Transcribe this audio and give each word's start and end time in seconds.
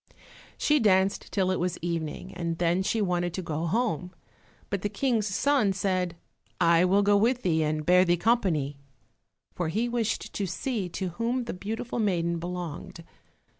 She 0.57 0.79
danced 0.79 1.31
till 1.31 1.51
it 1.51 1.59
was 1.59 1.77
evening, 1.79 2.33
and 2.33 2.57
then 2.57 2.81
she 2.81 3.03
wanted 3.03 3.35
to 3.35 3.43
go 3.43 3.67
home. 3.67 4.15
But 4.71 4.81
the 4.81 4.89
King's 4.89 5.27
son 5.27 5.73
said, 5.73 6.15
"I 6.59 6.85
will 6.85 7.03
go 7.03 7.15
with 7.15 7.43
thee 7.43 7.61
and 7.61 7.85
bear 7.85 8.03
thee 8.03 8.17
company," 8.17 8.79
for 9.53 9.67
he 9.67 9.87
wished 9.87 10.33
to 10.33 10.47
see 10.47 10.89
to 10.89 11.09
whom 11.09 11.43
the 11.43 11.53
beautiful 11.53 11.99
maiden 11.99 12.39
belonged. 12.39 13.03